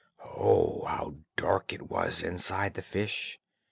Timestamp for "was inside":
1.91-2.73